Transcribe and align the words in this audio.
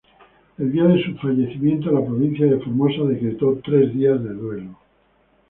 El 0.57 0.71
día 0.71 0.85
de 0.85 1.03
su 1.03 1.15
fallecimiento, 1.17 1.91
la 1.91 2.03
Provincia 2.03 2.47
de 2.47 2.57
Formosa 2.57 3.03
decretó 3.03 3.59
tres 3.63 3.93
días 3.93 4.19
de 4.23 4.33
duelo. 4.33 4.75